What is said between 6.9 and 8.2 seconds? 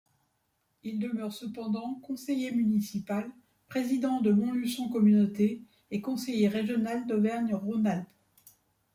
d'Auvergne-Rhône-Alpes.